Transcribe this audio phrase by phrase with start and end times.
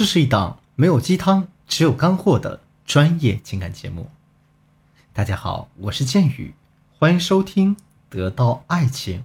[0.00, 4.08] 这是一档没有鸡汤，只有干货的专业情感节目。
[5.12, 6.54] 大家好，我是剑宇，
[6.98, 7.76] 欢迎收听
[8.08, 9.18] 《得到爱情》。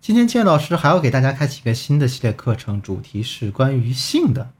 [0.00, 4.52] 今天剑老师还要给大家开启一个新的系列课程，主题是关于性的。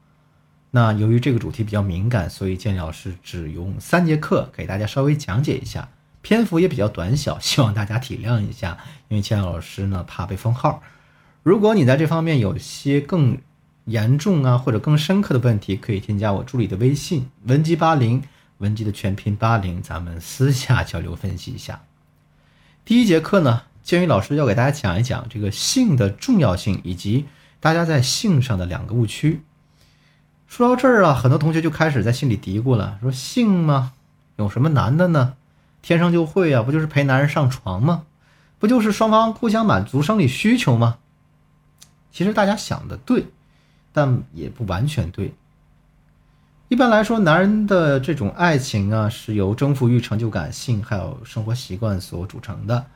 [0.71, 5.87] 那由于这个主题比较敏感，所以剑老师只用三节课给大家稍微讲解一下，
[6.21, 8.77] 篇幅也比较短小， 希望大家体谅一下。
[9.07, 10.83] 因为剑老师呢怕被封号。
[11.41, 13.37] 如果你在这方面有些更
[13.85, 18.23] 严重啊或者更深刻的问题，可以添加我助理的微信文姬八零，
[18.57, 21.81] 文姬的全拼八零，咱们私下交流分析一下。
[22.83, 27.25] 第一节课呢，建宇老师要给大家讲一讲这个性的重要性，以及
[27.59, 29.41] 大家在性上的两个误区。
[30.47, 33.93] 说到这儿啊，很多同学就开始在心里嘀咕了：“说性吗？
[34.37, 35.33] 有什么难的呢？
[35.81, 38.03] 天生就会啊，不就是陪男人上床吗？
[38.59, 40.97] 不就是双方互相满足生理需求吗？”
[42.11, 43.27] 其实大家想的对，
[43.95, 45.33] 但也不完全对。
[46.67, 52.87] 一般来说，男人的这种爱情啊，是由征服欲、成就感、性还有生活习惯所组成的。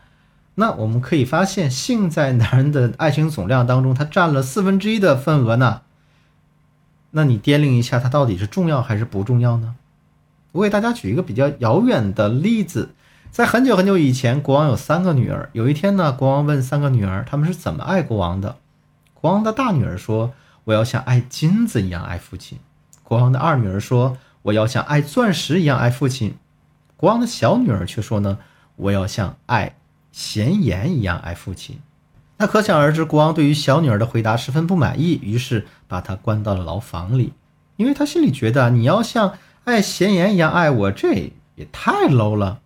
[0.55, 5.81] 那我们可以发现，性在男人的爱情总量当中，它占了四分之一的份额呢。
[7.11, 9.75] 那你掂量一下，它到底是重要还是不重要呢？
[10.51, 12.89] 我给大家举一个比较遥远的例子，
[13.31, 15.49] 在很久很久以前，国王有三个女儿。
[15.53, 18.57] 有一天呢，国王问三个女儿，他们是怎么爱国王的？
[19.13, 20.33] 国王的大女儿说
[20.65, 22.59] ：“我要像爱金子一样爱父亲。”
[23.03, 26.35] 国王的二女儿说：“我要像爱钻石一样爱父亲。”
[26.95, 28.39] 国王的小女儿却说：“呢，
[28.75, 29.75] 我要像爱
[30.11, 31.79] 咸盐一样爱父亲。”
[32.37, 37.33] 那可想而知，国王对于小女儿的回答十分不满意，于是把她关到了牢房里，
[37.75, 42.61] 因为他心里觉得你要像爱咸盐一样爱我，这也太 low 了。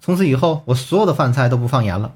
[0.00, 2.14] 从此以后，我所有的饭菜都不放盐了。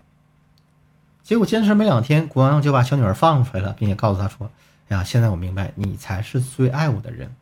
[1.28, 4.50] 结果坚持没两天，国王就把小女儿放出来了，并且告诉她说
[4.88, 7.36] ：“哎呀，现在我明白你才是最爱我的人。”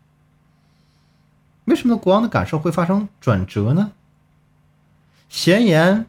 [1.67, 3.93] 为什么国王的感受会发生转折呢？
[5.29, 6.07] 咸盐。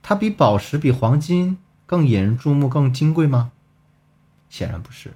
[0.00, 3.52] 它比宝石、比黄金更引人注目、更金贵吗？
[4.48, 5.12] 显然不是。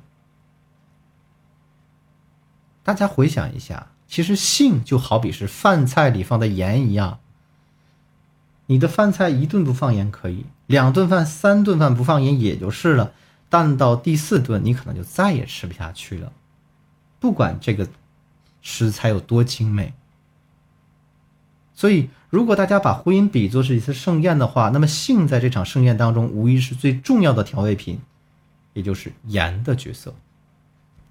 [2.82, 7.20] 大家回想一下，其实性就好比是饭菜里放的盐一样。
[8.66, 13.12] 你的饭菜一顿不放盐可以，两顿饭、三顿饭不放盐也就是了，
[13.48, 16.32] 但到第四顿你可能就再也吃不下去了。
[17.20, 17.88] 不管这个
[18.62, 19.94] 食材有多精美。
[21.74, 28.00] 所以，如果大家把婚姻比作是一次盛宴的话，那么性在这场盛宴当中无疑是最重要的调味品，
[28.74, 30.14] 也就是盐的角色。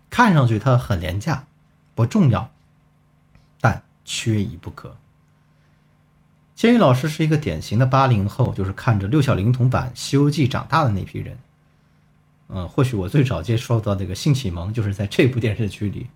[0.09, 1.45] 看上去它很廉价，
[1.95, 2.49] 不重要，
[3.59, 4.95] 但缺一不可。
[6.63, 11.37] 监狱老师是一个典型的八零后，就是看着六小龄童版《西游记》长大的那批人。
[12.47, 16.07] 嗯，或许我最早接受到这个性启蒙就是在这部电视剧里。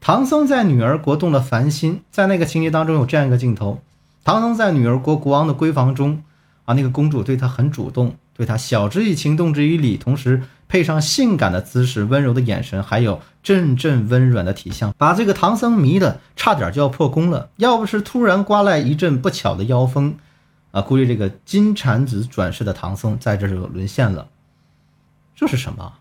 [0.00, 3.82] 唐僧在女儿国动了凡心，在那个情节当中有这样一个镜头：
[4.24, 6.22] 唐僧在女儿国国王的闺房中，
[6.64, 10.42] 啊，那个公主对他很主动，对他晓之以情，动之以理，同时
[10.72, 17.50] 配上性感的姿势、温柔的眼神，还有阵阵温软的体香，把这个唐僧迷的差点就要破功了。
[17.56, 20.16] 要不是突然刮来一阵不巧的妖风，
[20.70, 24.30] 啊，估计这个金蝉子转世的唐僧在这就沦陷了。
[25.36, 25.92] 这是什么？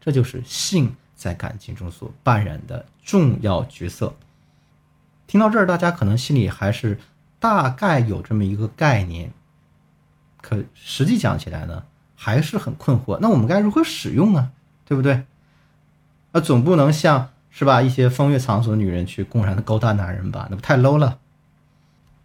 [0.00, 0.94] 这就是性。
[1.16, 4.14] 在感情中所扮演的重要角色。
[5.26, 7.00] 听到这儿，大家可能心里还是
[7.40, 9.32] 大概有这么一个概念，
[10.42, 11.84] 可实际讲起来呢，
[12.16, 13.18] 还是很困惑。
[13.20, 14.50] 那我们该如何使用呢？
[14.84, 15.22] 对不对？
[16.32, 20.48] 那总不能像是吧一些风月场所女人去公然的勾搭男人吧？
[20.50, 21.18] 那不太 low 了。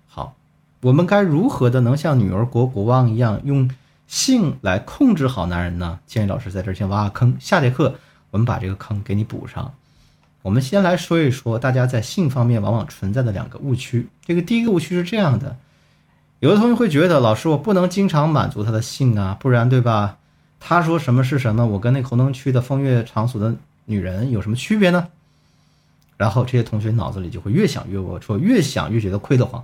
[0.07, 0.35] 好，
[0.81, 3.69] 我们该如何的能像女儿国国王一样，用
[4.07, 5.99] 性来控制好男人呢？
[6.05, 7.95] 建议老师在这先挖个坑，下节课。
[8.31, 9.73] 我们把这个坑给你补上。
[10.41, 14.07] 我们先来说一说大家在性方面往往存在的两个误区。
[14.25, 15.57] 这个第一个误区是这样的：
[16.41, 20.17] 有的同学会觉得，老师我不能经常满足他的性啊，不然对吧？
[20.59, 23.55] 他说什么是什么，我跟那口能区的风月场所的
[23.85, 25.07] 女人有什么区别呢？
[26.17, 29.63] 然后这些同学脑子里就会越想越龌龊，越想越觉得亏得慌。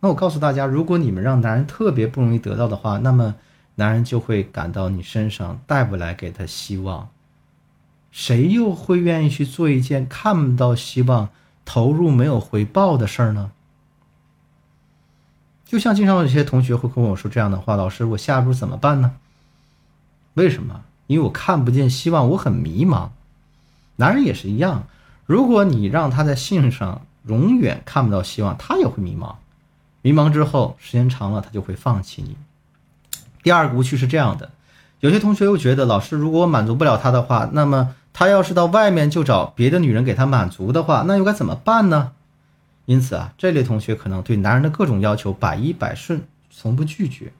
[0.00, 3.34] 那我告诉大家，如果你们让男人特别不容易得到的话，那么。
[3.80, 7.10] 男人就会感到你身上带不来给他希望，
[8.10, 11.28] 谁又会愿意去做一件看不到希望、
[11.64, 13.52] 投入没有回报的事儿呢？
[15.68, 19.12] 就像经常有些同学会跟我说这样的话：“老师，我下一步怎么办呢？”
[20.32, 20.80] 为什么？
[21.06, 23.10] 因为我看不见希望，我很迷茫。
[23.96, 24.86] 男人也是一样，
[25.26, 29.34] 如果你让他在性上永远看不到希望，他也会迷茫。
[30.00, 32.34] 迷茫之后，时间长了，他就会放弃你。
[33.42, 34.50] 第二个误区是这样的，
[35.00, 42.12] 有些同学又觉得，老师，如果我满足不了他的话，那么他要是到外面就找别的女人给他满足的话，那又该怎么办呢？
[42.88, 47.34] 因此啊，这类同学可能对男人的各种要求百依百顺，从不拒绝。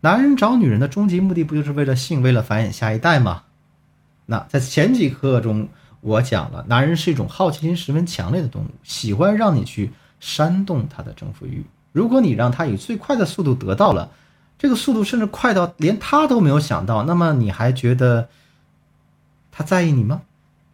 [0.00, 3.44] 男人找女人的终极目的不就是为了性，为了繁衍下一代吗？
[4.26, 5.68] 那在前几课中，
[6.00, 11.64] 我讲了，男人是一种好奇心十分强烈的动物，喜欢让你去煽动他的征服欲。
[11.92, 14.10] 如果你让他以最快的速度得到了，
[14.58, 18.28] 这个速度甚至快到连他都没有想到，那么你还觉得
[19.52, 20.22] 他在意你吗？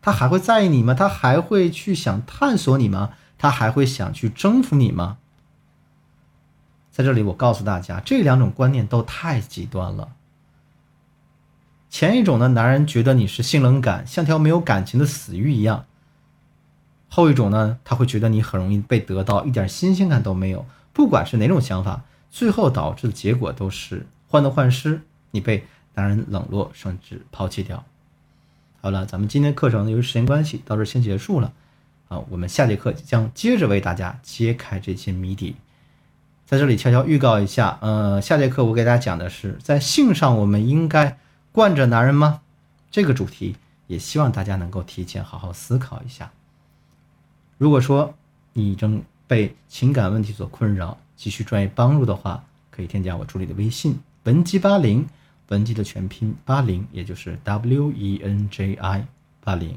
[0.00, 0.94] 他还会在意你吗？
[0.94, 3.10] 他还会去想探索你吗？
[3.38, 5.18] 他还会想去征服你吗？
[6.90, 10.12] 在这里，我告诉大家，这两种观念都太极端了。
[11.90, 15.84] 前一种呢，男人觉得你是性冷感，像条没有感情的死鱼一样；
[17.08, 20.64] 后一种呢，他会觉得你很容易被得到，一点新鲜感都没有。
[20.92, 27.84] 不管是哪种想法，最后导致的结果都是患得患失，你被男人冷落，甚至抛弃掉。
[28.80, 31.52] 好了，咱们今天课程由于时间关系，到这先结束了。
[32.08, 35.56] 啊，我们下节课将接着为大家揭开这些谜底。
[36.44, 41.18] 在这里悄悄预告一下，呃，下节课我给大家讲的是，在性上我们应该
[41.50, 42.42] 惯着男人吗？
[42.90, 43.56] 这个主题
[43.88, 46.30] 也希望大家能够提前好好思考一下。
[47.58, 48.14] 如果说
[48.52, 55.04] 你正被情感问题所困扰，急需专业帮助的话，可以添加我助理的微信文姬八零，
[55.48, 59.06] 文姬的全拼八零，也就是 W E N J I
[59.42, 59.76] 八零。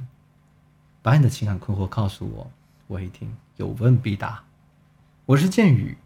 [1.01, 2.51] 把你的情感困惑告诉我，
[2.87, 4.43] 我一定有问必答。
[5.25, 5.97] 我是剑宇，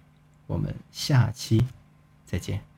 [0.47, 1.65] 我们下期
[2.25, 2.72] 再见。